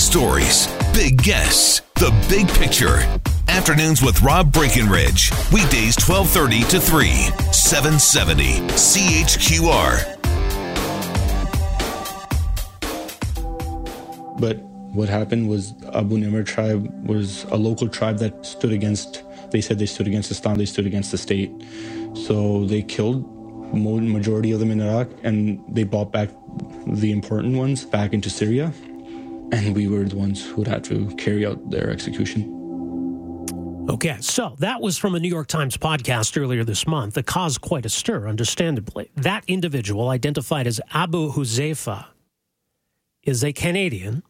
[0.00, 2.98] stories, big guests, the big picture.
[3.48, 5.30] Afternoons with Rob Breckenridge.
[5.52, 7.08] Weekdays 1230 to 3,
[7.52, 10.16] 770 CHQR.
[14.40, 14.56] But
[14.94, 19.78] what happened was Abu Nimr tribe was a local tribe that stood against, they said
[19.78, 21.52] they stood against Islam, they stood against the state.
[22.14, 23.24] So they killed
[23.72, 26.30] majority of them in Iraq and they brought back
[26.86, 28.72] the important ones back into Syria.
[29.52, 32.56] And we were the ones who had to carry out their execution.
[33.88, 37.60] Okay, so that was from a New York Times podcast earlier this month that caused
[37.60, 39.10] quite a stir, understandably.
[39.16, 42.06] That individual, identified as Abu Huzaifa,
[43.24, 44.22] is a Canadian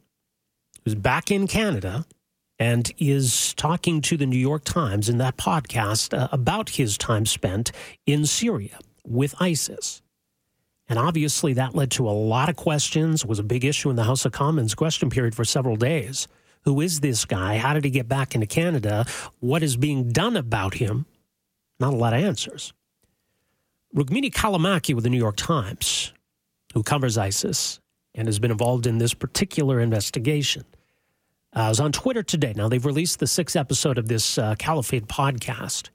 [0.84, 2.06] who's back in Canada
[2.58, 7.26] and is talking to the New York Times in that podcast uh, about his time
[7.26, 7.70] spent
[8.06, 9.99] in Syria with ISIS.
[10.90, 14.02] And obviously, that led to a lot of questions, was a big issue in the
[14.02, 16.26] House of Commons question period for several days.
[16.62, 17.58] Who is this guy?
[17.58, 19.06] How did he get back into Canada?
[19.38, 21.06] What is being done about him?
[21.78, 22.72] Not a lot of answers.
[23.94, 26.12] Rukmini Callimachi with the New York Times,
[26.74, 27.78] who covers ISIS
[28.16, 30.64] and has been involved in this particular investigation,
[31.52, 32.52] uh, was on Twitter today.
[32.56, 35.90] Now, they've released the sixth episode of this uh, Caliphate podcast.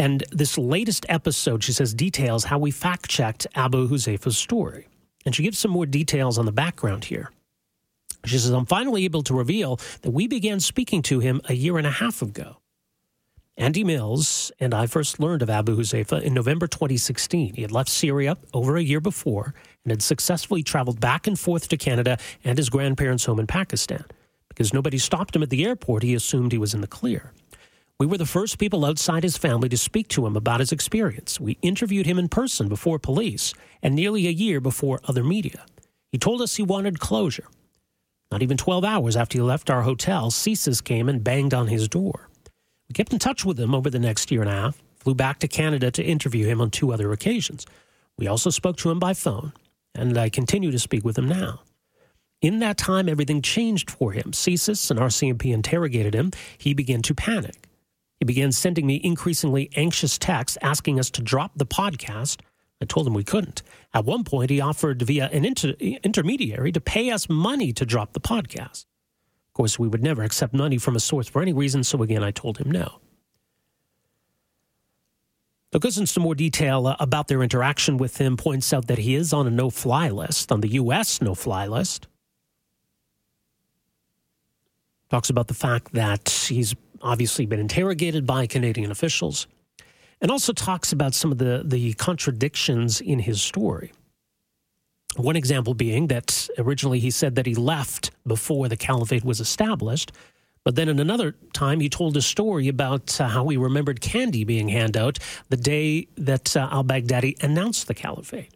[0.00, 4.88] And this latest episode, she says, details how we fact checked Abu Huzaifa's story.
[5.26, 7.30] And she gives some more details on the background here.
[8.24, 11.76] She says, I'm finally able to reveal that we began speaking to him a year
[11.76, 12.56] and a half ago.
[13.58, 17.56] Andy Mills and I first learned of Abu Huzaifa in November 2016.
[17.56, 19.52] He had left Syria over a year before
[19.84, 24.06] and had successfully traveled back and forth to Canada and his grandparents' home in Pakistan.
[24.48, 27.34] Because nobody stopped him at the airport, he assumed he was in the clear.
[28.00, 31.38] We were the first people outside his family to speak to him about his experience.
[31.38, 35.66] We interviewed him in person before police and nearly a year before other media.
[36.10, 37.46] He told us he wanted closure.
[38.30, 41.88] Not even 12 hours after he left our hotel, CSIS came and banged on his
[41.88, 42.30] door.
[42.88, 45.38] We kept in touch with him over the next year and a half, flew back
[45.40, 47.66] to Canada to interview him on two other occasions.
[48.16, 49.52] We also spoke to him by phone,
[49.94, 51.60] and I continue to speak with him now.
[52.40, 54.32] In that time, everything changed for him.
[54.32, 56.30] CSIS and RCMP interrogated him.
[56.56, 57.69] He began to panic.
[58.20, 62.40] He began sending me increasingly anxious texts asking us to drop the podcast.
[62.82, 63.62] I told him we couldn't.
[63.94, 68.12] At one point, he offered via an inter- intermediary to pay us money to drop
[68.12, 68.84] the podcast.
[69.48, 72.22] Of course, we would never accept money from a source for any reason, so again,
[72.22, 73.00] I told him no.
[75.72, 79.14] It goes into more detail uh, about their interaction with him, points out that he
[79.14, 81.22] is on a no fly list, on the U.S.
[81.22, 82.06] no fly list.
[85.10, 89.46] Talks about the fact that he's obviously been interrogated by Canadian officials,
[90.20, 93.92] and also talks about some of the, the contradictions in his story.
[95.16, 100.12] One example being that originally he said that he left before the caliphate was established,
[100.64, 104.44] but then in another time he told a story about uh, how he remembered candy
[104.44, 105.18] being handed out
[105.48, 108.54] the day that uh, al Baghdadi announced the caliphate.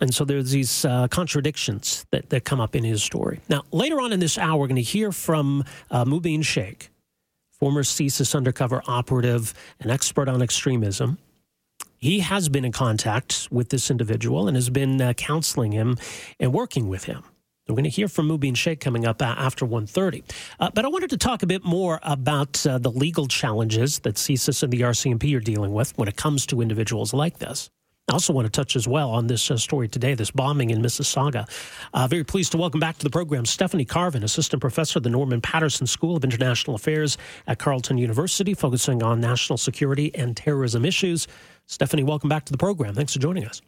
[0.00, 3.40] And so there's these uh, contradictions that, that come up in his story.
[3.48, 6.90] Now, later on in this hour, we're going to hear from uh, Mubin Sheikh,
[7.50, 11.18] former CSIS undercover operative, an expert on extremism.
[11.96, 15.96] He has been in contact with this individual and has been uh, counseling him
[16.38, 17.24] and working with him.
[17.68, 20.22] We're going to hear from Mubin Sheikh coming up uh, after 1.30.
[20.58, 24.14] Uh, but I wanted to talk a bit more about uh, the legal challenges that
[24.14, 27.68] CSIS and the RCMP are dealing with when it comes to individuals like this.
[28.08, 30.80] I also want to touch as well on this uh, story today, this bombing in
[30.80, 31.46] Mississauga.
[31.92, 35.10] Uh, very pleased to welcome back to the program Stephanie Carvin, assistant professor at the
[35.10, 40.86] Norman Paterson School of International Affairs at Carleton University, focusing on national security and terrorism
[40.86, 41.28] issues.
[41.66, 42.94] Stephanie, welcome back to the program.
[42.94, 43.60] Thanks for joining us.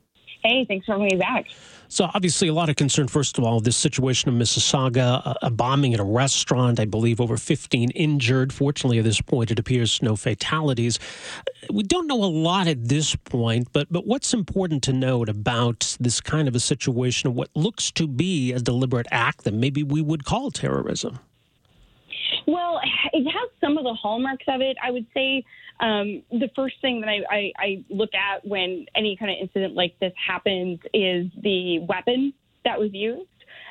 [0.43, 1.47] Hey, thanks for having me back.
[1.89, 5.93] So, obviously, a lot of concern, first of all, this situation of Mississauga, a, bombing
[5.93, 8.53] at a restaurant, I believe over 15 injured.
[8.53, 11.00] Fortunately, at this point, it appears no fatalities.
[11.69, 15.97] We don't know a lot at this point, but, but what's important to note about
[15.99, 19.82] this kind of a situation, of what looks to be a deliberate act that maybe
[19.82, 21.19] we would call terrorism?
[22.47, 22.81] Well,
[23.12, 24.76] it has some of the hallmarks of it.
[24.82, 25.44] I would say
[25.81, 29.75] um, the first thing that I, I, I look at when any kind of incident
[29.75, 32.32] like this happens is the weapon
[32.65, 33.27] that was used.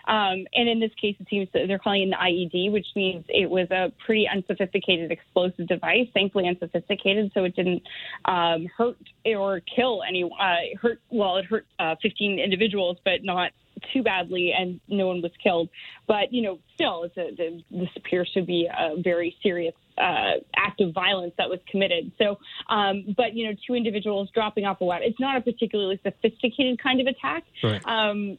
[0.07, 3.23] Um, and in this case, it seems that they're calling it an IED, which means
[3.27, 7.83] it was a pretty unsophisticated explosive device, thankfully unsophisticated, so it didn't
[8.25, 10.23] um, hurt or kill any.
[10.23, 13.51] Uh, hurt well, it hurt uh, 15 individuals, but not
[13.93, 15.69] too badly, and no one was killed.
[16.07, 20.39] But you know, still, a, this appears to be a very serious uh,
[20.79, 22.11] act of violence that was committed.
[22.17, 22.37] So,
[22.69, 25.07] um, but you know, two individuals dropping off a weapon.
[25.07, 27.43] It's not a particularly sophisticated kind of attack.
[27.63, 27.81] Right.
[27.85, 28.37] Um,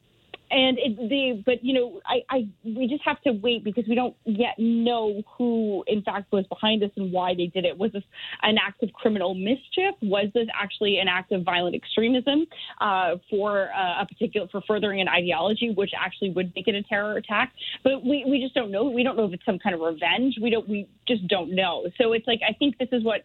[0.50, 3.94] and it, the but you know I, I we just have to wait because we
[3.94, 7.76] don't yet know who in fact was behind this and why they did it.
[7.78, 8.02] Was this
[8.42, 9.94] an act of criminal mischief?
[10.02, 12.46] Was this actually an act of violent extremism
[12.80, 16.82] uh, for uh, a particular for furthering an ideology, which actually would make it a
[16.82, 17.52] terror attack?
[17.84, 18.90] But we, we just don't know.
[18.90, 20.36] We don't know if it's some kind of revenge.
[20.40, 21.86] We don't we just don't know.
[21.98, 23.24] So it's like I think this is what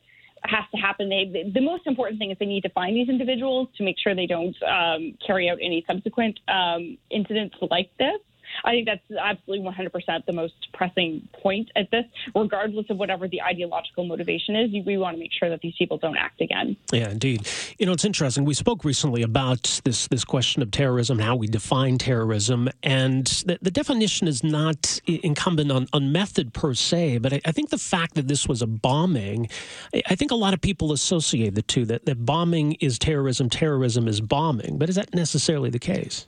[0.50, 1.10] has to happen.
[1.10, 4.16] They, the most important thing is they need to find these individuals to make sure
[4.16, 8.20] they don't um, carry out any subsequent um, incidents like this.
[8.64, 12.06] I think that's absolutely 100% the most pressing point at this,
[12.36, 14.72] regardless of whatever the ideological motivation is.
[14.86, 16.78] We want to make sure that these people don't act again.
[16.92, 17.48] Yeah, indeed.
[17.78, 18.46] You know, it's interesting.
[18.46, 23.58] We spoke recently about this this question of terrorism, how we define terrorism, and the,
[23.62, 27.78] the definition is not incumbent on, on method per se, but I, I, think the
[27.78, 29.50] fact that this was a bombing,
[30.08, 34.08] I think a lot of people associate the two that, that bombing is terrorism, terrorism
[34.08, 36.28] is bombing, but is that necessarily the case?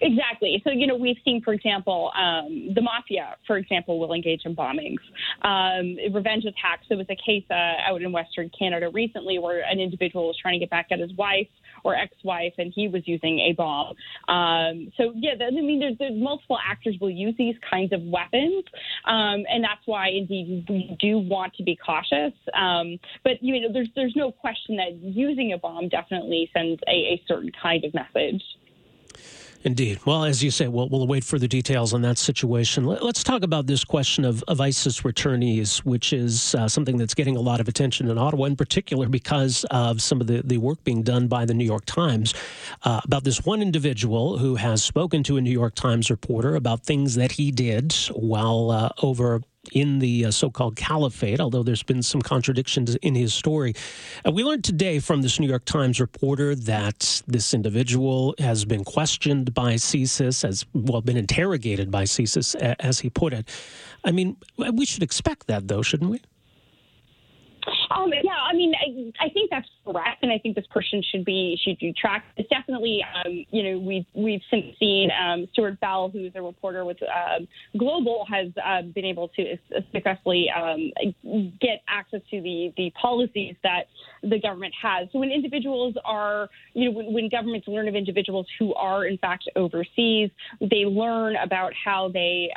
[0.00, 0.60] Exactly.
[0.64, 4.54] So, you know, we've seen, for example, um, the mafia, for example, will engage in
[4.54, 5.00] bombings,
[5.42, 6.86] um, revenge attacks.
[6.88, 10.54] There was a case uh, out in Western Canada recently where an individual was trying
[10.54, 11.48] to get back at his wife
[11.84, 13.94] or ex-wife, and he was using a bomb.
[14.28, 18.64] Um, so, yeah, I mean, there's, there's, multiple actors will use these kinds of weapons,
[19.04, 22.32] um, and that's why, indeed, we do want to be cautious.
[22.54, 26.92] Um, but you know, there's there's no question that using a bomb definitely sends a,
[26.92, 28.42] a certain kind of message.
[29.64, 29.98] Indeed.
[30.04, 32.84] Well, as you say, we'll, we'll await further details on that situation.
[32.84, 37.14] Let, us talk about this question of, of ISIS returnees, which is uh, something that's
[37.14, 40.58] getting a lot of attention in Ottawa, in particular because of some of the, the
[40.58, 42.34] work being done by the New York Times
[42.82, 46.84] uh, about this one individual who has spoken to a New York Times reporter about
[46.84, 49.40] things that he did while uh, over
[49.72, 53.74] in the uh, so called caliphate, although there's been some contradictions in his story.
[54.26, 58.84] Uh, we learned today from this New York Times reporter that this individual has been
[58.84, 63.48] questioned by CSIS, has, well, been interrogated by CSIS, as he put it.
[64.04, 66.20] I mean, we should expect that, though, shouldn't we?
[67.94, 71.24] Um, yeah, I mean, I, I, think that's correct, and I think this person should
[71.24, 72.26] be should be tracked.
[72.36, 76.84] It's definitely, um, you know, we've we've since seen um, Stewart Bell, who's a reporter
[76.84, 77.46] with um,
[77.78, 79.56] Global, has uh, been able to
[79.92, 80.90] successfully um,
[81.60, 83.84] get access to the the policies that
[84.22, 85.08] the government has.
[85.12, 89.18] So when individuals are, you know, when, when governments learn of individuals who are in
[89.18, 90.30] fact overseas,
[90.60, 92.48] they learn about how they,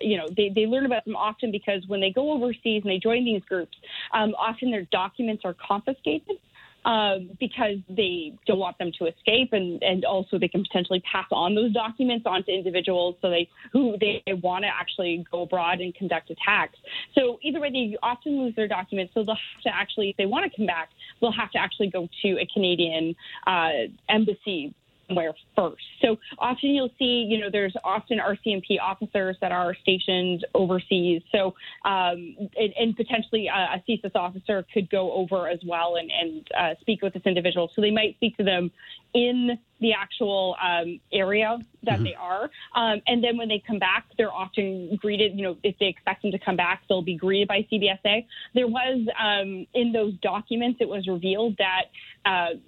[0.00, 2.98] you know, they, they learn about them often because when they go overseas and they
[2.98, 3.76] join these groups,
[4.12, 6.36] often their documents are confiscated.
[6.82, 11.26] Um, because they don't want them to escape, and, and also they can potentially pass
[11.30, 15.94] on those documents onto individuals so they who they want to actually go abroad and
[15.94, 16.78] conduct attacks.
[17.14, 19.12] So either way, they often lose their documents.
[19.12, 20.88] So they'll have to actually, if they want to come back,
[21.20, 23.14] they'll have to actually go to a Canadian
[23.46, 24.74] uh, embassy
[25.10, 25.82] somewhere first.
[26.02, 31.22] So often you'll see, you know, there's often RCMP officers that are stationed overseas.
[31.32, 31.54] So,
[31.84, 36.48] um, and, and, potentially a, a CSIS officer could go over as well and, and
[36.58, 37.70] uh, speak with this individual.
[37.74, 38.70] So they might speak to them
[39.14, 42.04] in the actual um, area that mm-hmm.
[42.04, 42.44] they are.
[42.76, 46.22] Um, and then when they come back, they're often greeted, you know, if they expect
[46.22, 48.26] them to come back, they'll be greeted by CBSA.
[48.54, 51.84] There was um, in those documents, it was revealed that
[52.26, 52.58] uh,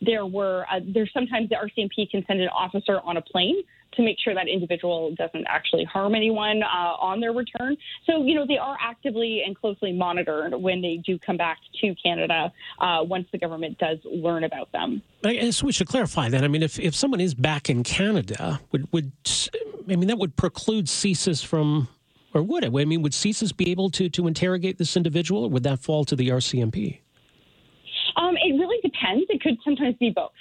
[0.00, 3.62] there were uh, there's sometimes the RCMP can send an officer on a plane
[3.96, 7.76] to make sure that individual doesn't actually harm anyone uh, on their return.
[8.06, 11.94] So you know they are actively and closely monitored when they do come back to
[12.02, 15.02] Canada uh, once the government does learn about them.
[15.24, 16.44] I guess we should clarify that.
[16.44, 19.12] I mean, if if someone is back in Canada, would would
[19.88, 21.88] I mean that would preclude CSIS from
[22.34, 22.72] or would it?
[22.74, 26.04] I mean, would CSIS be able to to interrogate this individual, or would that fall
[26.06, 27.00] to the RCMP?
[28.16, 28.56] Um, it
[29.04, 29.26] depends.
[29.28, 30.32] It could sometimes be both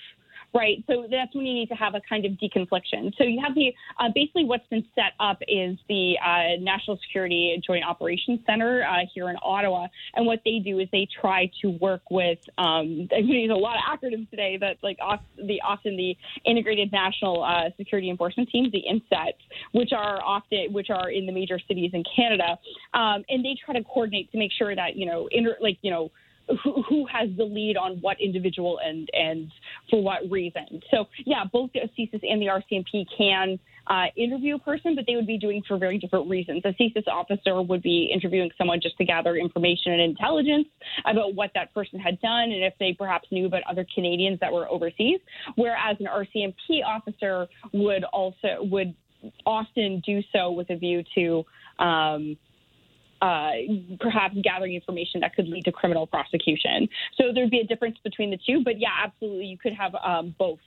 [0.53, 0.83] right?
[0.87, 3.11] So that's when you need to have a kind of deconfliction.
[3.17, 7.61] So you have the uh, basically what's been set up is the uh, National Security
[7.65, 11.69] Joint Operations Center uh, here in Ottawa, and what they do is they try to
[11.81, 12.39] work with.
[12.57, 14.99] I'm going to use a lot of acronyms today, but like
[15.37, 16.15] the often the
[16.45, 19.33] Integrated National uh, Security Enforcement Teams, the INSETs,
[19.71, 22.59] which are often which are in the major cities in Canada,
[22.93, 25.89] um, and they try to coordinate to make sure that you know, inter, like you
[25.89, 26.11] know
[26.63, 29.51] who, has the lead on what individual and and
[29.89, 30.81] for what reason.
[30.91, 35.15] So yeah, both the CSIS and the RCMP can uh, interview a person, but they
[35.15, 36.61] would be doing for very different reasons.
[36.65, 40.67] A CSIS officer would be interviewing someone just to gather information and intelligence
[41.05, 44.51] about what that person had done and if they perhaps knew about other Canadians that
[44.51, 45.19] were overseas.
[45.55, 48.95] Whereas an RCMP officer would also would
[49.45, 51.43] often do so with a view to
[51.79, 52.37] um,
[53.23, 53.51] uh,
[54.01, 56.89] perhaps gathering information that could lead to criminal prosecution.
[57.15, 58.63] So there'd be a difference between the two.
[58.63, 60.59] But yeah, absolutely, you could have um, both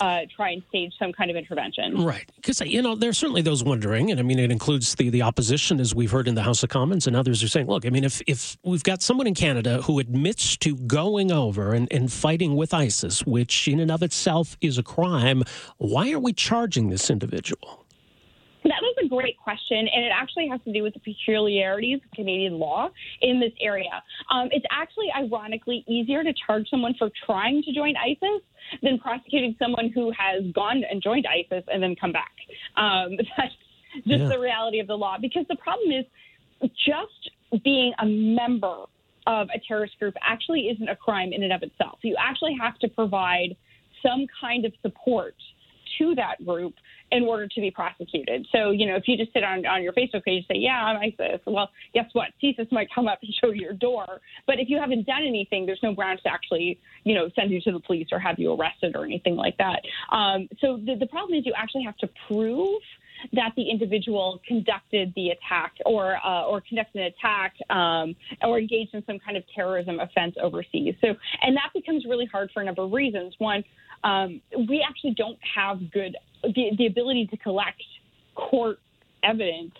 [0.00, 2.04] uh, try and stage some kind of intervention.
[2.04, 2.28] Right.
[2.34, 5.80] Because, you know, there's certainly those wondering, and I mean, it includes the, the opposition,
[5.80, 8.04] as we've heard in the House of Commons, and others are saying, look, I mean,
[8.04, 12.56] if, if we've got someone in Canada who admits to going over and, and fighting
[12.56, 15.44] with ISIS, which in and of itself is a crime,
[15.78, 17.85] why are we charging this individual?
[18.66, 22.10] That is a great question, and it actually has to do with the peculiarities of
[22.12, 22.88] Canadian law
[23.22, 24.02] in this area.
[24.30, 28.42] Um, it's actually ironically easier to charge someone for trying to join ISIS
[28.82, 32.32] than prosecuting someone who has gone and joined ISIS and then come back.
[32.76, 33.54] Um, that's
[34.06, 34.28] just yeah.
[34.28, 35.16] the reality of the law.
[35.20, 38.84] Because the problem is just being a member
[39.26, 41.98] of a terrorist group actually isn't a crime in and of itself.
[42.02, 43.56] You actually have to provide
[44.02, 45.34] some kind of support
[45.98, 46.74] to that group
[47.12, 48.46] in order to be prosecuted.
[48.50, 50.82] So, you know, if you just sit on, on your Facebook page and say, yeah,
[50.82, 52.28] I'm ISIS, well, guess what?
[52.42, 54.20] CSIS might come up and show you your door.
[54.46, 57.60] But if you haven't done anything, there's no grounds to actually, you know, send you
[57.62, 59.82] to the police or have you arrested or anything like that.
[60.10, 62.82] Um, so the, the problem is you actually have to prove
[63.32, 68.94] that the individual conducted the attack or uh, or conducted an attack um, or engaged
[68.94, 70.94] in some kind of terrorism offense overseas.
[71.00, 73.34] So, and that becomes really hard for a number of reasons.
[73.38, 73.64] One,
[74.06, 77.82] um, we actually don't have good the, the ability to collect
[78.36, 78.78] court
[79.24, 79.72] evidence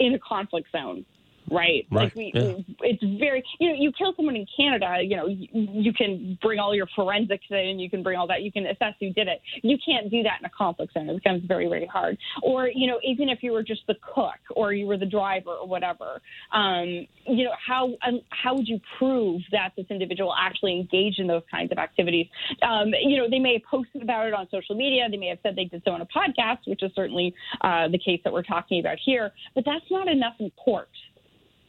[0.00, 1.04] in a conflict zone
[1.50, 1.86] right?
[1.90, 2.04] right.
[2.04, 2.54] Like we, yeah.
[2.80, 6.58] it's very, you know, you kill someone in Canada, you know, you, you, can bring
[6.58, 9.40] all your forensics in, you can bring all that, you can assess who did it.
[9.62, 11.08] You can't do that in a conflict zone.
[11.08, 12.16] It becomes very, very hard.
[12.42, 15.50] Or, you know, even if you were just the cook or you were the driver
[15.50, 16.20] or whatever,
[16.52, 21.26] um, you know, how um, how would you prove that this individual actually engaged in
[21.26, 22.26] those kinds of activities?
[22.62, 25.08] Um, you know, they may have posted about it on social media.
[25.10, 27.98] They may have said they did so on a podcast, which is certainly uh, the
[27.98, 29.32] case that we're talking about here.
[29.54, 30.88] But that's not enough in court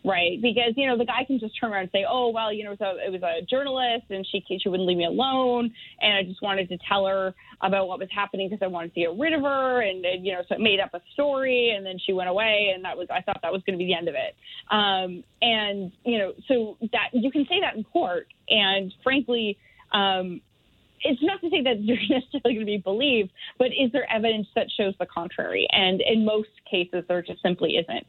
[0.04, 0.42] right?
[0.42, 2.72] Because you know the guy can just turn around and say, "Oh well, you know,
[2.72, 6.14] it was a, it was a journalist, and she she wouldn't leave me alone, and
[6.14, 9.18] I just wanted to tell her about what was happening because I wanted to get
[9.18, 11.98] rid of her, and, and you know, so it made up a story, and then
[12.04, 14.08] she went away, and that was I thought that was going to be the end
[14.08, 14.36] of it.
[14.72, 19.58] Um, and you know, so that you can say that in court, and frankly.
[19.94, 20.42] Um,
[21.04, 24.48] it's not to say that you're necessarily going to be believed, but is there evidence
[24.56, 25.68] that shows the contrary?
[25.72, 28.06] And in most cases, there just simply isn't.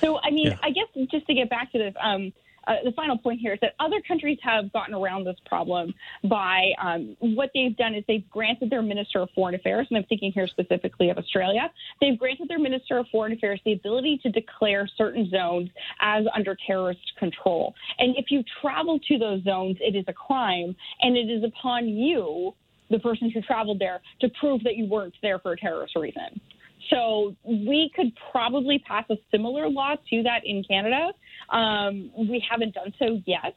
[0.00, 0.58] So, I mean, yeah.
[0.62, 2.32] I guess just to get back to this, um,
[2.66, 5.94] uh, the final point here is that other countries have gotten around this problem
[6.24, 10.04] by um, what they've done is they've granted their Minister of Foreign Affairs, and I'm
[10.04, 11.70] thinking here specifically of Australia,
[12.00, 15.70] they've granted their Minister of Foreign Affairs the ability to declare certain zones
[16.00, 17.74] as under terrorist control.
[17.98, 21.88] And if you travel to those zones, it is a crime, and it is upon
[21.88, 22.54] you,
[22.90, 26.40] the person who traveled there, to prove that you weren't there for a terrorist reason.
[26.88, 31.12] So we could probably pass a similar law to that in Canada.
[31.50, 33.54] Um, we haven't done so yet.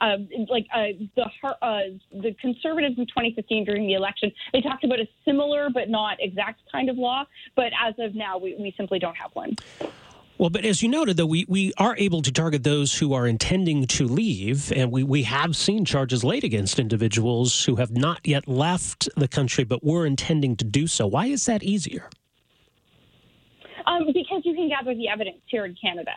[0.00, 1.24] Um, like uh, the
[1.62, 1.80] uh,
[2.12, 6.60] the conservatives in 2015 during the election, they talked about a similar but not exact
[6.70, 7.24] kind of law.
[7.54, 9.54] But as of now, we, we simply don't have one.
[10.36, 13.24] Well, but as you noted, though, we, we are able to target those who are
[13.24, 18.20] intending to leave, and we, we have seen charges laid against individuals who have not
[18.24, 21.06] yet left the country but were intending to do so.
[21.06, 22.10] Why is that easier?
[23.86, 26.12] Um, because you can gather the evidence here in Canada.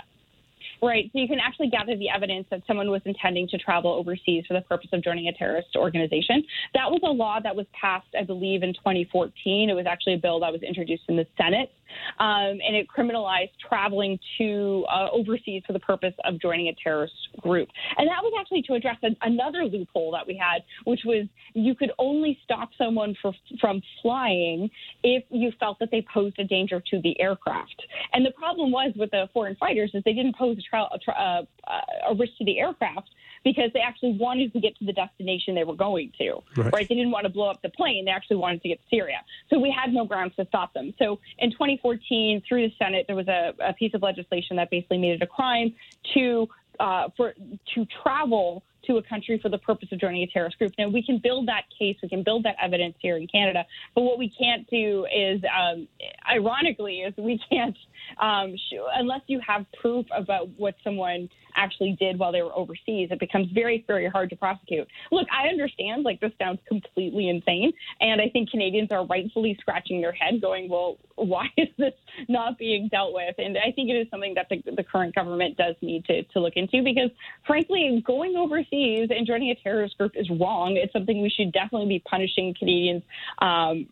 [0.82, 1.10] Right.
[1.12, 4.54] So you can actually gather the evidence that someone was intending to travel overseas for
[4.54, 6.44] the purpose of joining a terrorist organization.
[6.76, 9.70] That was a law that was passed, I believe, in 2014.
[9.70, 11.72] It was actually a bill that was introduced in the Senate
[12.20, 17.13] um, and it criminalized traveling to uh, overseas for the purpose of joining a terrorist
[17.41, 17.70] group.
[17.98, 21.75] And that was actually to address a, another loophole that we had, which was you
[21.75, 24.70] could only stop someone for, from flying
[25.03, 27.82] if you felt that they posed a danger to the aircraft.
[28.13, 31.00] And the problem was with the foreign fighters is they didn't pose a, tra- a,
[31.00, 33.10] tra- uh, a risk to the aircraft
[33.44, 36.41] because they actually wanted to get to the destination they were going to.
[36.56, 36.74] Right.
[36.74, 36.89] right.
[36.89, 38.06] They didn't want to blow up the plane.
[38.06, 39.17] They actually wanted to get to Syria.
[39.50, 40.94] So we had no grounds to stop them.
[41.00, 44.98] So in 2014, through the Senate, there was a, a piece of legislation that basically
[44.98, 45.74] made it a crime
[46.13, 46.48] to
[46.79, 47.34] uh, for
[47.74, 50.74] to travel to a country for the purpose of joining a terrorist group.
[50.77, 54.01] Now, we can build that case, we can build that evidence here in Canada, but
[54.01, 55.88] what we can't do is, um,
[56.29, 57.77] ironically, is we can't,
[58.20, 63.10] um, sh- unless you have proof about what someone actually did while they were overseas,
[63.12, 64.88] it becomes very, very hard to prosecute.
[65.12, 70.02] Look, I understand, like, this sounds completely insane, and I think Canadians are rightfully scratching
[70.02, 71.94] their head going, well, why is this
[72.30, 73.36] not being dealt with?
[73.40, 76.40] And I think it is something that the, the current government does need to, to
[76.40, 77.10] look into because,
[77.46, 80.78] frankly, going overseas and joining a terrorist group is wrong.
[80.82, 83.02] It's something we should definitely be punishing Canadians.
[83.40, 83.88] Um,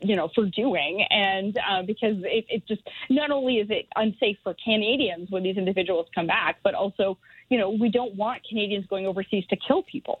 [0.00, 1.04] you know, for doing.
[1.10, 5.56] And uh, because it, it just not only is it unsafe for Canadians when these
[5.56, 9.82] individuals come back, but also, you know, we don't want Canadians going overseas to kill
[9.82, 10.20] people.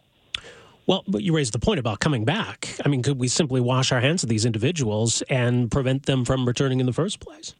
[0.86, 2.74] Well, but you raised the point about coming back.
[2.84, 6.46] I mean, could we simply wash our hands of these individuals and prevent them from
[6.46, 7.54] returning in the first place?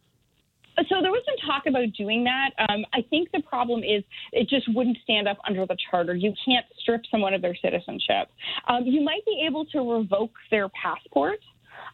[0.88, 2.50] So there was some talk about doing that.
[2.68, 6.14] Um, I think the problem is it just wouldn't stand up under the charter.
[6.14, 8.30] You can't strip someone of their citizenship.
[8.68, 11.40] Um, you might be able to revoke their passport.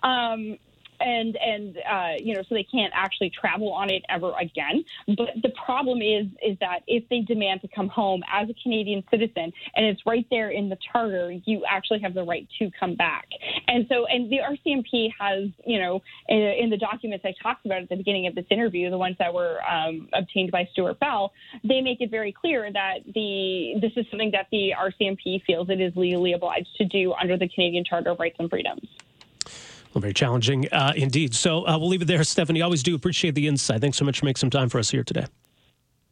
[0.04, 0.58] Um,
[1.00, 4.84] and and uh, you know so they can't actually travel on it ever again.
[5.06, 9.04] But the problem is is that if they demand to come home as a Canadian
[9.10, 12.94] citizen and it's right there in the charter, you actually have the right to come
[12.94, 13.26] back.
[13.68, 17.82] And so and the RCMP has you know in, in the documents I talked about
[17.82, 21.32] at the beginning of this interview, the ones that were um, obtained by Stewart Bell,
[21.62, 25.80] they make it very clear that the this is something that the RCMP feels it
[25.80, 28.88] is legally obliged to do under the Canadian Charter of Rights and Freedoms.
[29.94, 31.34] Well, very challenging uh, indeed.
[31.34, 32.62] So uh, we'll leave it there, Stephanie.
[32.62, 33.80] Always do appreciate the insight.
[33.80, 35.26] Thanks so much for making some time for us here today.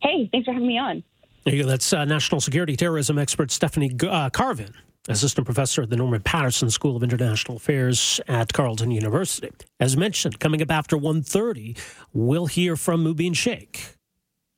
[0.00, 1.02] Hey, thanks for having me on.
[1.44, 1.68] There you go.
[1.68, 4.72] That's uh, national security terrorism expert Stephanie uh, Carvin,
[5.08, 9.50] assistant professor at the Norman Paterson School of International Affairs at Carleton University.
[9.80, 11.76] As mentioned, coming up after 1.30,
[12.12, 13.96] we'll hear from Mubin Sheikh,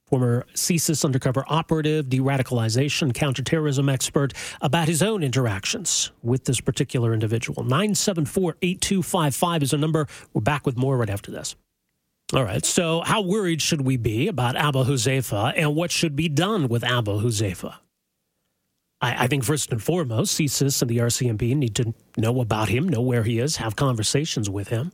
[0.06, 7.14] former CSIS undercover operative, de radicalization, counterterrorism expert, about his own interactions with this particular
[7.14, 7.64] individual.
[7.64, 10.06] 974 8255 is a number.
[10.32, 11.56] We're back with more right after this.
[12.32, 12.64] All right.
[12.64, 16.82] So, how worried should we be about Abu Huzaifa and what should be done with
[16.82, 17.76] Abu Huzaifa?
[19.00, 22.88] I, I think first and foremost, CSIS and the RCMP need to know about him,
[22.88, 24.92] know where he is, have conversations with him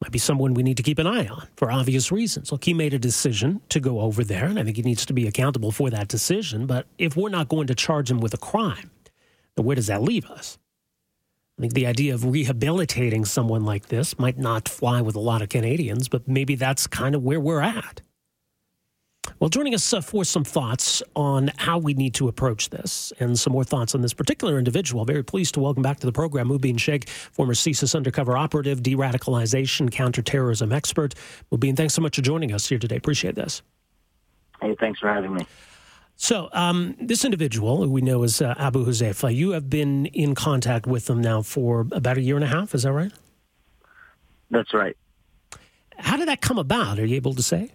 [0.00, 2.52] might be someone we need to keep an eye on for obvious reasons.
[2.52, 5.12] Look, he made a decision to go over there, and I think he needs to
[5.12, 6.66] be accountable for that decision.
[6.66, 8.90] But if we're not going to charge him with a crime,
[9.56, 10.58] then where does that leave us?
[11.58, 15.42] I think the idea of rehabilitating someone like this might not fly with a lot
[15.42, 18.00] of Canadians, but maybe that's kind of where we're at.
[19.40, 23.38] Well, joining us uh, for some thoughts on how we need to approach this and
[23.38, 25.04] some more thoughts on this particular individual.
[25.04, 28.96] Very pleased to welcome back to the program Mubin Sheikh, former CSIS undercover operative, de
[28.96, 31.14] radicalization, counterterrorism expert.
[31.52, 32.96] Mubin, thanks so much for joining us here today.
[32.96, 33.62] Appreciate this.
[34.60, 35.46] Hey, thanks for having me.
[36.16, 40.34] So, um, this individual who we know as uh, Abu Huzaifa, you have been in
[40.34, 42.74] contact with him now for about a year and a half.
[42.74, 43.12] Is that right?
[44.50, 44.96] That's right.
[45.96, 46.98] How did that come about?
[46.98, 47.70] Are you able to say?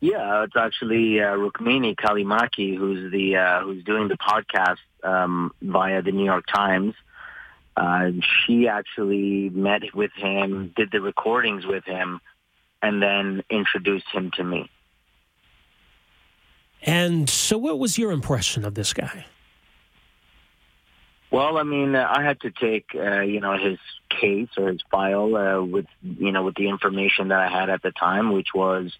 [0.00, 6.00] Yeah, it's actually uh, Rukmini Callimachi who's the uh, who's doing the podcast um, via
[6.00, 6.94] the New York Times.
[7.76, 8.10] Uh,
[8.46, 12.20] she actually met with him, did the recordings with him,
[12.82, 14.70] and then introduced him to me.
[16.82, 19.26] And so, what was your impression of this guy?
[21.30, 24.80] Well, I mean, uh, I had to take, uh, you know, his case or his
[24.90, 28.48] file uh, with, you know, with the information that I had at the time, which
[28.54, 28.92] was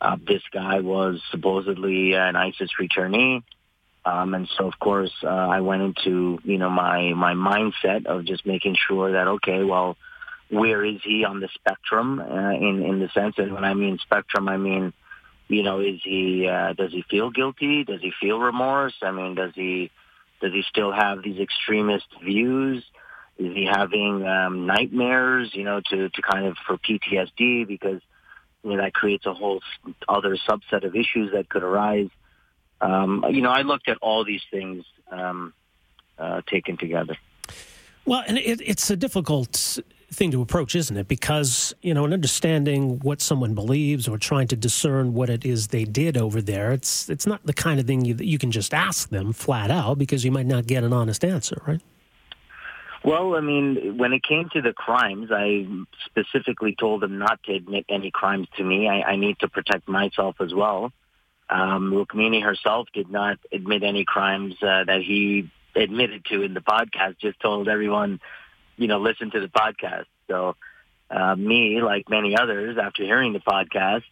[0.00, 3.42] uh, this guy was supposedly an ISIS returnee.
[4.04, 8.24] Um, and so, of course, uh, I went into, you know, my, my mindset of
[8.24, 9.96] just making sure that, okay, well,
[10.48, 13.98] where is he on the spectrum uh, in, in the sense, and when I mean
[13.98, 14.92] spectrum, I mean,
[15.48, 17.84] you know, is he, uh, does he feel guilty?
[17.84, 18.94] Does he feel remorse?
[19.02, 19.90] I mean, does he,
[20.40, 22.82] does he still have these extremist views?
[23.38, 27.66] Is he having um, nightmares, you know, to, to kind of for PTSD?
[27.66, 28.00] Because
[28.62, 29.60] you know, that creates a whole
[30.08, 32.08] other subset of issues that could arise.
[32.80, 35.52] Um, you know, I looked at all these things um,
[36.18, 37.16] uh, taken together.
[38.06, 39.78] Well, and it, it's a difficult
[40.12, 41.06] thing to approach, isn't it?
[41.06, 45.68] Because, you know, in understanding what someone believes or trying to discern what it is
[45.68, 48.74] they did over there, it's, it's not the kind of thing you, you can just
[48.74, 51.80] ask them flat out because you might not get an honest answer, right?
[53.02, 55.66] Well, I mean, when it came to the crimes, I
[56.04, 58.88] specifically told him not to admit any crimes to me.
[58.88, 60.92] I, I need to protect myself as well.
[61.48, 66.60] Um, Rukmini herself did not admit any crimes uh, that he admitted to in the
[66.60, 67.18] podcast.
[67.18, 68.20] Just told everyone,
[68.76, 70.06] you know, listen to the podcast.
[70.28, 70.56] So
[71.10, 74.04] uh, me, like many others, after hearing the podcast,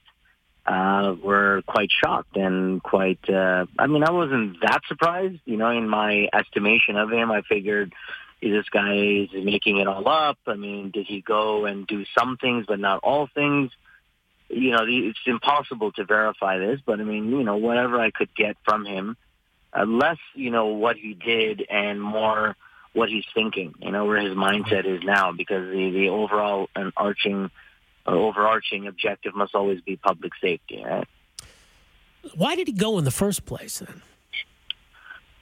[0.67, 3.29] uh, were quite shocked and quite.
[3.29, 5.41] Uh, I mean, I wasn't that surprised.
[5.45, 7.93] You know, in my estimation of him, I figured
[8.41, 10.39] is this guy is making it all up?
[10.47, 13.71] I mean, did he go and do some things but not all things?
[14.49, 18.35] You know, it's impossible to verify this, but I mean, you know, whatever I could
[18.35, 19.17] get from him,
[19.77, 22.57] uh, less, you know, what he did and more
[22.95, 26.93] what he's thinking, you know, where his mindset is now, because the, the overall and
[26.97, 27.51] arching,
[28.07, 31.07] or overarching objective must always be public safety, right?
[32.35, 34.03] Why did he go in the first place then?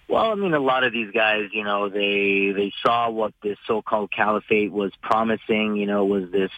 [0.09, 3.59] Well, I mean, a lot of these guys, you know, they they saw what this
[3.67, 5.77] so-called caliphate was promising.
[5.77, 6.53] You know, was this,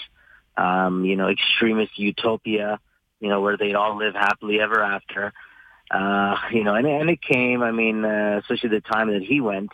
[0.57, 2.79] um, you know, extremist utopia,
[3.21, 5.33] you know, where they'd all live happily ever after.
[5.91, 9.41] Uh, you know, and, and it came, I mean, uh, especially the time that he
[9.41, 9.71] went,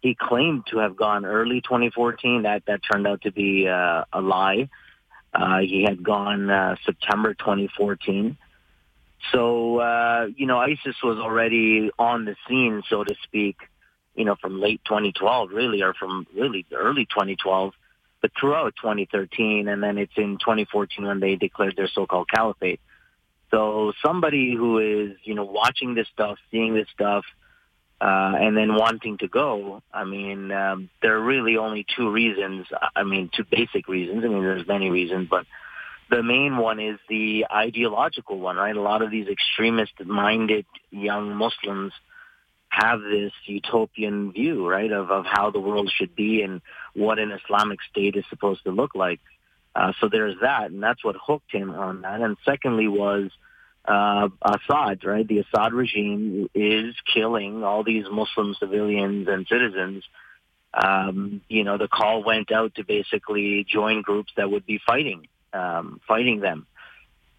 [0.00, 2.42] he claimed to have gone early 2014.
[2.42, 4.68] That, that turned out to be uh, a lie.
[5.32, 8.36] Uh, he had gone uh, September 2014.
[9.32, 13.56] So, uh, you know, ISIS was already on the scene, so to speak,
[14.14, 17.72] you know, from late 2012, really, or from really early 2012,
[18.20, 22.80] but throughout 2013, and then it's in 2014 when they declared their so-called caliphate.
[23.50, 27.24] So somebody who is, you know, watching this stuff, seeing this stuff,
[28.00, 32.66] uh, and then wanting to go, I mean, um, there are really only two reasons.
[32.94, 34.24] I mean, two basic reasons.
[34.24, 35.46] I mean, there's many reasons, but
[36.14, 38.76] the main one is the ideological one, right?
[38.76, 41.92] A lot of these extremist-minded young Muslims
[42.68, 46.60] have this utopian view, right, of, of how the world should be and
[46.94, 49.20] what an Islamic state is supposed to look like.
[49.74, 52.20] Uh, so there's that, and that's what hooked him on that.
[52.20, 53.30] And secondly was
[53.84, 55.26] uh, Assad, right?
[55.26, 60.04] The Assad regime is killing all these Muslim civilians and citizens.
[60.72, 65.26] Um, you know, the call went out to basically join groups that would be fighting,
[65.54, 66.66] um, fighting them.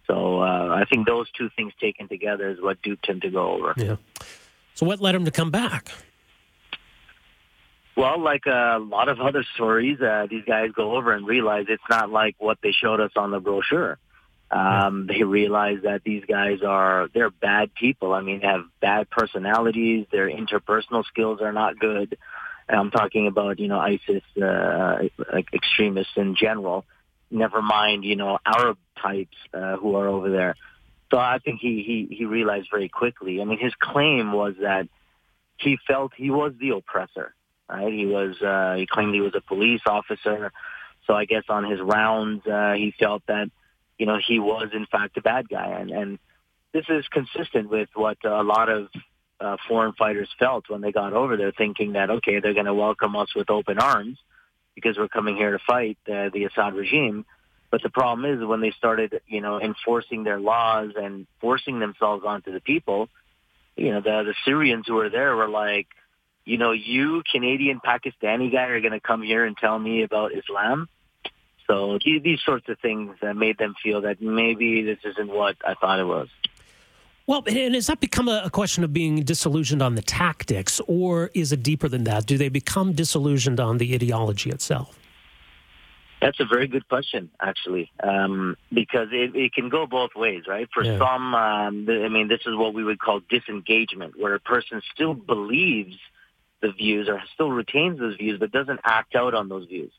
[0.06, 3.52] So uh, I think those two things taken together is what duped him to go
[3.52, 3.74] over.
[3.76, 3.96] Yeah.
[4.74, 5.90] So what led him to come back?
[7.96, 11.82] Well, like a lot of other stories, uh, these guys go over and realize it's
[11.88, 13.98] not like what they showed us on the brochure.
[14.50, 18.12] Um, they realize that these guys are they're bad people.
[18.12, 20.06] I mean, they have bad personalities.
[20.12, 22.16] Their interpersonal skills are not good.
[22.68, 24.98] I'm talking about you know ISIS uh,
[25.52, 26.84] extremists in general.
[27.30, 30.56] Never mind you know Arab types uh, who are over there.
[31.10, 33.40] So I think he he he realized very quickly.
[33.40, 34.88] I mean, his claim was that
[35.58, 37.34] he felt he was the oppressor.
[37.68, 37.92] Right?
[37.92, 40.52] He was uh, he claimed he was a police officer.
[41.06, 43.48] So I guess on his rounds, uh, he felt that
[43.98, 45.78] you know, he was in fact a bad guy.
[45.80, 46.18] And, and
[46.72, 48.88] this is consistent with what a lot of
[49.40, 52.74] uh, foreign fighters felt when they got over there, thinking that, okay, they're going to
[52.74, 54.18] welcome us with open arms
[54.76, 57.24] because we're coming here to fight uh, the Assad regime.
[57.72, 62.24] But the problem is when they started, you know, enforcing their laws and forcing themselves
[62.24, 63.08] onto the people,
[63.74, 65.88] you know, the, the Syrians who were there were like,
[66.44, 70.30] you know, you Canadian Pakistani guy are going to come here and tell me about
[70.32, 70.88] Islam.
[71.66, 75.98] So these sorts of things made them feel that maybe this isn't what I thought
[75.98, 76.28] it was.
[77.26, 81.50] Well, and has that become a question of being disillusioned on the tactics, or is
[81.50, 82.26] it deeper than that?
[82.26, 84.96] Do they become disillusioned on the ideology itself?
[86.22, 90.68] That's a very good question, actually, um, because it, it, can go both ways, right?
[90.72, 90.98] For yeah.
[90.98, 95.12] some, um, I mean, this is what we would call disengagement, where a person still
[95.12, 95.96] believes
[96.62, 99.92] the views or still retains those views, but doesn't act out on those views.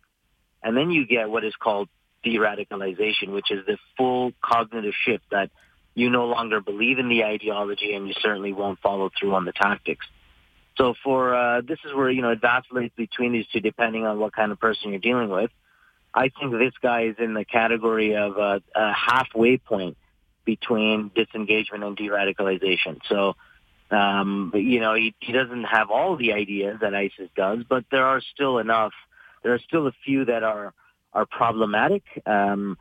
[0.63, 1.88] And then you get what is called
[2.24, 5.52] de-radicalization, which is the full cognitive shift that
[5.98, 9.52] you no longer believe in the ideology and you certainly won't follow through on the
[9.52, 10.06] tactics.
[10.78, 14.20] So for uh, this is where you know it vacillates between these two depending on
[14.20, 15.50] what kind of person you're dealing with.
[16.14, 19.98] I think this guy is in the category of a, a halfway point
[20.46, 23.00] between disengagement and de-radicalization.
[23.10, 23.36] So,
[23.92, 28.06] um, you know, he, he doesn't have all the ideas that ISIS does, but there
[28.06, 28.94] are still enough
[29.44, 30.74] there are still a few that are
[31.14, 32.04] are problematic.
[32.28, 32.78] Um,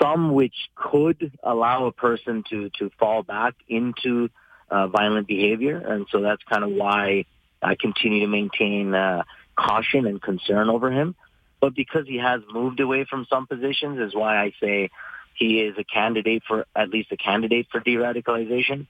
[0.00, 4.28] some which could allow a person to to fall back into
[4.70, 7.24] uh, violent behavior, and so that's kind of why
[7.62, 9.22] I continue to maintain uh,
[9.56, 11.14] caution and concern over him.
[11.60, 14.90] But because he has moved away from some positions, is why I say
[15.34, 18.86] he is a candidate for at least a candidate for de-radicalization.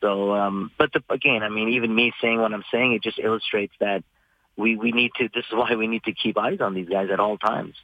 [0.00, 3.18] So, um, but the, again, I mean, even me saying what I'm saying, it just
[3.18, 4.04] illustrates that
[4.56, 7.08] we, we need to, this is why we need to keep eyes on these guys
[7.12, 7.74] at all times.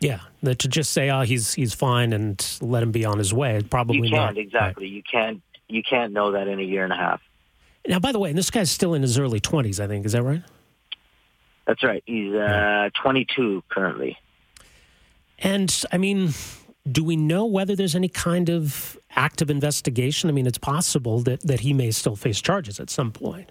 [0.00, 3.62] Yeah, to just say, "Oh, he's he's fine," and let him be on his way.
[3.62, 4.38] Probably you can't not.
[4.38, 4.84] exactly.
[4.84, 4.92] Right.
[4.92, 7.20] You can't you can't know that in a year and a half.
[7.88, 9.80] Now, by the way, and this guy's still in his early twenties.
[9.80, 10.42] I think is that right?
[11.66, 12.02] That's right.
[12.06, 14.16] He's uh, 22 currently.
[15.40, 16.32] And I mean,
[16.90, 20.30] do we know whether there's any kind of active investigation?
[20.30, 23.50] I mean, it's possible that that he may still face charges at some point.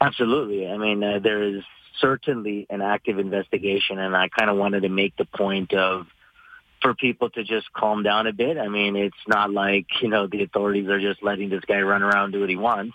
[0.00, 0.68] Absolutely.
[0.68, 1.64] I mean, uh, there is
[2.00, 6.06] certainly an active investigation, and I kind of wanted to make the point of
[6.82, 8.58] for people to just calm down a bit.
[8.58, 12.02] I mean, it's not like you know the authorities are just letting this guy run
[12.02, 12.94] around do what he wants.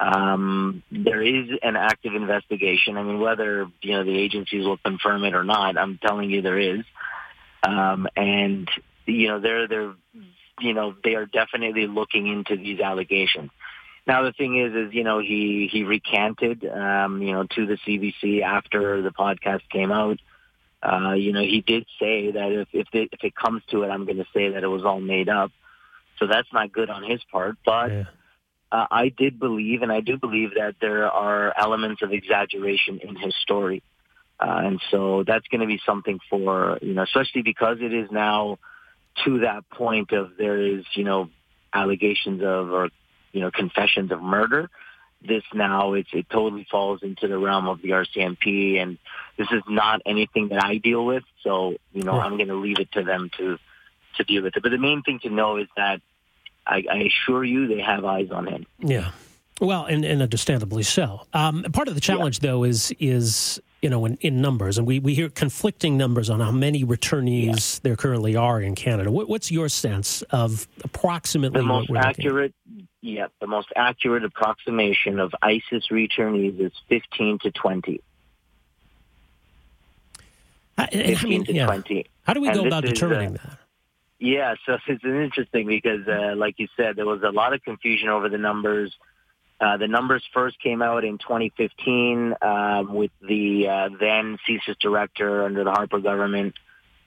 [0.00, 2.96] Um, there is an active investigation.
[2.96, 6.42] I mean, whether you know the agencies will confirm it or not, I'm telling you
[6.42, 6.84] there is.
[7.62, 8.68] Um, and
[9.06, 9.94] you know they're they're
[10.60, 13.50] you know they are definitely looking into these allegations.
[14.06, 17.78] Now the thing is, is you know he he recanted, um, you know, to the
[17.86, 20.18] CBC after the podcast came out.
[20.82, 23.88] Uh, you know, he did say that if if it, if it comes to it,
[23.88, 25.52] I'm going to say that it was all made up.
[26.18, 27.56] So that's not good on his part.
[27.64, 28.04] But yeah.
[28.72, 33.16] uh, I did believe, and I do believe that there are elements of exaggeration in
[33.16, 33.82] his story.
[34.40, 38.10] Uh, and so that's going to be something for, you know, especially because it is
[38.10, 38.58] now
[39.24, 41.30] to that point of there is, you know,
[41.72, 42.88] allegations of or,
[43.32, 44.70] you know, confessions of murder.
[45.24, 48.98] This now, it's, it totally falls into the realm of the RCMP, and
[49.36, 51.22] this is not anything that I deal with.
[51.44, 53.58] So, you know, I'm going to leave it to them to
[54.16, 54.62] to deal with it.
[54.62, 56.00] But the main thing to know is that
[56.66, 58.66] I, I assure you they have eyes on him.
[58.78, 59.12] Yeah.
[59.60, 61.22] Well, and, and understandably so.
[61.32, 62.50] Um, part of the challenge, yeah.
[62.50, 66.40] though, is is you know in, in, numbers, and we, we hear conflicting numbers on
[66.40, 67.80] how many returnees yeah.
[67.82, 69.10] there currently are in Canada.
[69.10, 72.54] What, what's your sense of approximately the most accurate?
[73.00, 78.00] Yeah, the most accurate approximation of ISIS returnees is fifteen to twenty.
[80.78, 81.66] Uh, I mean, yeah.
[81.66, 82.06] 20.
[82.22, 83.58] How do we and go about determining is, uh, that?
[84.18, 88.08] Yeah, so it's interesting because, uh, like you said, there was a lot of confusion
[88.08, 88.96] over the numbers.
[89.62, 95.44] Uh, the numbers first came out in 2015 um, with the uh, then CSIS director
[95.44, 96.54] under the Harper government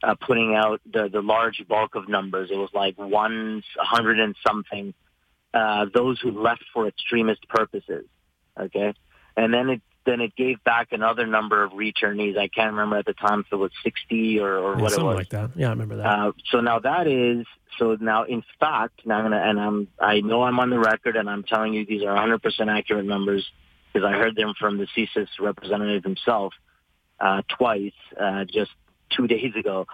[0.01, 2.49] uh, putting out the, the large bulk of numbers.
[2.51, 4.93] It was like one hundred and something.
[5.53, 8.05] Uh, those who left for extremist purposes.
[8.57, 8.93] Okay,
[9.35, 12.37] and then it then it gave back another number of returnees.
[12.37, 15.01] I can't remember at the time if it was 60 or, or yeah, what it
[15.01, 15.15] was.
[15.15, 15.51] like that.
[15.55, 16.05] Yeah, I remember that.
[16.05, 17.45] Uh, so now that is,
[17.79, 21.15] so now in fact, now I'm gonna, and I'm, I know I'm on the record
[21.15, 23.49] and I'm telling you these are 100% accurate numbers
[23.91, 26.53] because I heard them from the CSIS representative himself
[27.19, 28.71] uh, twice uh, just
[29.09, 29.87] two days ago.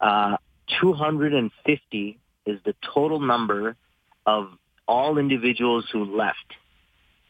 [0.00, 0.36] Uh,
[0.80, 3.76] 250 is the total number
[4.24, 4.52] of
[4.88, 6.54] all individuals who left.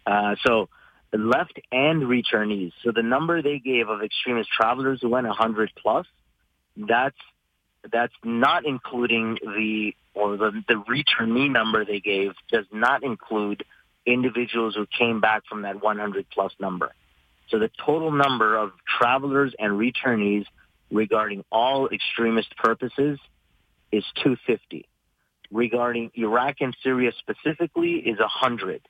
[0.07, 0.69] Uh, so
[1.19, 2.73] left and returnees.
[2.85, 6.07] So the number they gave of extremist travelers who went 100 plus,
[6.77, 7.17] that's
[7.91, 13.65] that's not including the or the, the returnee number they gave does not include
[14.07, 16.93] individuals who came back from that 100 plus number.
[17.49, 20.45] So the total number of travelers and returnees
[20.91, 23.19] regarding all extremist purposes
[23.93, 24.87] is 250.
[25.51, 28.83] Regarding Iraq and Syria specifically is 100.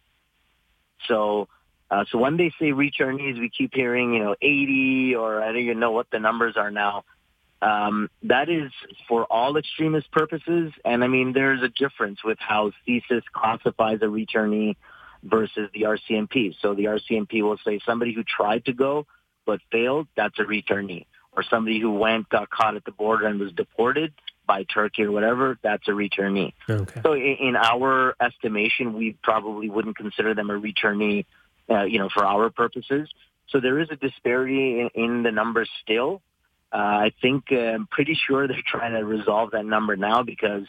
[1.09, 1.49] So
[1.91, 5.57] uh, so when they say returnees, we keep hearing, you know, 80 or I don't
[5.57, 7.05] even know what the numbers are now.
[7.63, 8.71] Um, that is
[9.09, 10.73] for all extremist purposes.
[10.85, 14.77] And I mean, there's a difference with how CSIS classifies a returnee
[15.23, 16.55] versus the RCMP.
[16.63, 19.07] So the RCMP will say somebody who tried to go
[19.45, 21.07] but failed, that's a returnee.
[21.33, 24.13] Or somebody who went, got caught at the border and was deported
[24.47, 26.53] by Turkey or whatever, that's a returnee.
[26.69, 27.01] Okay.
[27.03, 31.25] So in, in our estimation, we probably wouldn't consider them a returnee
[31.71, 33.09] uh, you know, for our purposes.
[33.49, 36.23] So there is a disparity in, in the numbers still.
[36.73, 40.65] Uh, I think uh, I'm pretty sure they're trying to resolve that number now because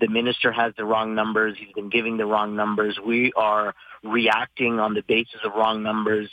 [0.00, 1.56] the minister has the wrong numbers.
[1.58, 2.98] He's been giving the wrong numbers.
[3.04, 6.30] We are reacting on the basis of wrong numbers.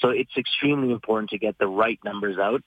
[0.00, 2.62] So it's extremely important to get the right numbers out.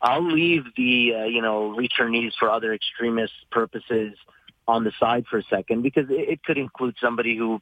[0.00, 4.14] I'll leave the, uh, you know, returnees for other extremist purposes
[4.68, 7.58] on the side for a second because it, it could include somebody who,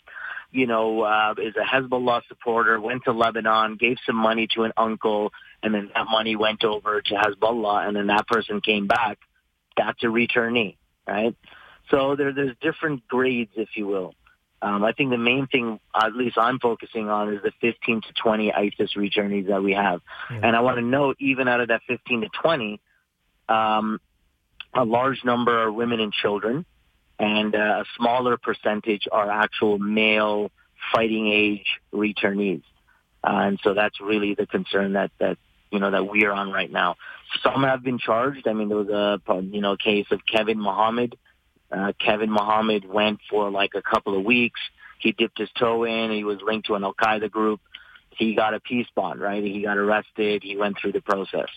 [0.51, 4.73] you know, uh, is a Hezbollah supporter, went to Lebanon, gave some money to an
[4.77, 9.19] uncle, and then that money went over to Hezbollah, and then that person came back.
[9.77, 11.35] That's a returnee, right?
[11.91, 14.15] So there, there's different grades, if you will.
[14.61, 18.13] Um, I think the main thing, at least I'm focusing on, is the 15 to
[18.21, 20.01] 20 ISIS returnees that we have.
[20.31, 20.41] Yeah.
[20.43, 22.81] And I want to note, even out of that 15 to 20,
[23.49, 24.01] um,
[24.75, 26.67] a large number are women and children
[27.19, 30.51] and uh, a smaller percentage are actual male
[30.93, 32.63] fighting age returnees.
[33.25, 35.39] Uh, and so that's really the concern that, that,
[35.71, 36.97] you know, that we are on right now.
[37.43, 38.47] Some have been charged.
[38.47, 41.17] I mean, there was a, you know, case of Kevin Mohamed.
[41.73, 44.61] Uh, Kevin Mohamed went for like a couple of weeks.
[45.01, 46.11] He dipped his toe in.
[46.11, 47.61] He was linked to an Al-Qaeda group.
[48.11, 49.43] He got a peace bond, right?
[49.43, 50.43] He got arrested.
[50.43, 51.49] He went through the process.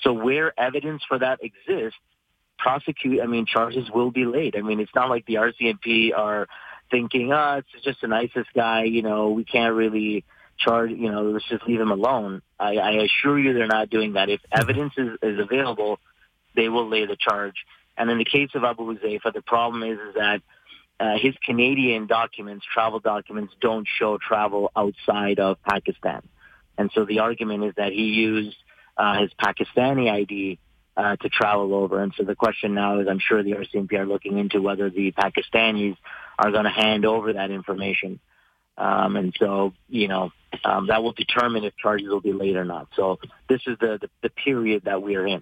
[0.00, 1.98] So where evidence for that exists,
[2.62, 4.56] prosecute, I mean, charges will be laid.
[4.56, 6.46] I mean, it's not like the RCMP are
[6.90, 10.24] thinking, oh, it's just an ISIS guy, you know, we can't really
[10.58, 12.40] charge, you know, let's just leave him alone.
[12.60, 14.28] I, I assure you they're not doing that.
[14.28, 15.98] If evidence is, is available,
[16.54, 17.56] they will lay the charge.
[17.96, 20.40] And in the case of Abu Huzaifa, the problem is, is that
[21.00, 26.22] uh, his Canadian documents, travel documents, don't show travel outside of Pakistan.
[26.78, 28.56] And so the argument is that he used
[28.96, 30.60] uh, his Pakistani ID
[30.96, 32.00] uh, to travel over.
[32.02, 35.12] And so the question now is, I'm sure the RCMP are looking into whether the
[35.12, 35.96] Pakistanis
[36.38, 38.20] are going to hand over that information.
[38.76, 40.32] Um, and so, you know,
[40.64, 42.88] um, that will determine if charges will be laid or not.
[42.96, 45.40] So this is the, the, the period that we are in.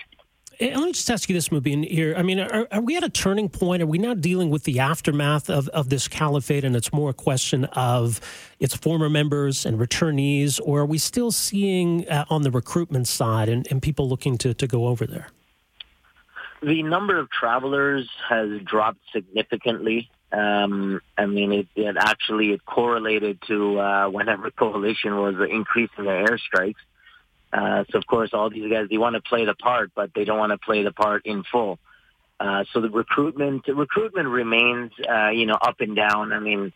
[0.60, 2.14] let me just ask you this, Mubin, here.
[2.16, 3.82] I mean, are, are, we at a turning point?
[3.82, 7.14] Are we now dealing with the aftermath of, of this caliphate and it's more a
[7.14, 8.20] question of
[8.58, 13.48] its former members and returnees, or are we still seeing uh, on the recruitment side
[13.48, 15.28] and, and people looking to, to go over there?
[16.62, 20.10] The number of travelers has dropped significantly.
[20.32, 26.26] Um, I mean, it, it, actually it correlated to uh, whenever coalition was increasing their
[26.26, 26.74] airstrikes.
[27.52, 30.24] Uh, so of course, all these guys they want to play the part, but they
[30.24, 31.78] don't want to play the part in full.
[32.38, 36.32] Uh, so the recruitment recruitment remains, uh, you know, up and down.
[36.32, 36.72] I mean,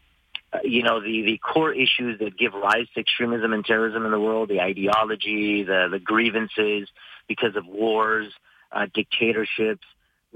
[0.52, 4.10] uh, you know, the the core issues that give rise to extremism and terrorism in
[4.10, 6.88] the world, the ideology, the the grievances
[7.28, 8.32] because of wars,
[8.74, 9.86] uh, dictatorships,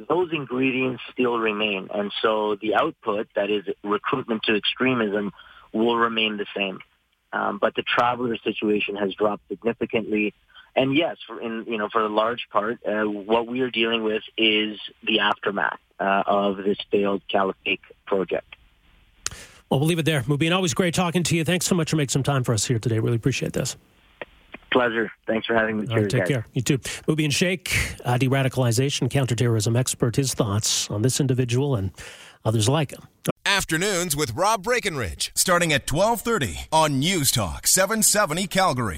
[0.09, 5.33] those ingredients still remain, and so the output, that is recruitment to extremism,
[5.72, 6.79] will remain the same.
[7.33, 10.35] Um, but the traveler situation has dropped significantly.
[10.77, 14.05] And yes, for in you know for a large part, uh, what we are dealing
[14.05, 18.55] with is the aftermath uh, of this failed caliphate project.
[19.68, 20.22] Well, we'll leave it there.
[20.22, 21.44] Mubin, always great talking to you.
[21.44, 23.01] Thanks so much for making some time for us here today.
[23.01, 23.77] Really appreciate this.
[24.70, 25.11] Pleasure.
[25.26, 25.87] Thanks for having me.
[25.87, 26.28] Cheers, right, take guys.
[26.28, 26.46] care.
[26.52, 26.78] You too.
[26.78, 30.16] Mubin Shaikh, uh, de-radicalization, counterterrorism expert.
[30.16, 31.90] His thoughts on this individual and
[32.44, 33.02] others like him.
[33.44, 38.96] Afternoons with Rob Breckenridge, starting at 1230 on News Talk 770 Calgary.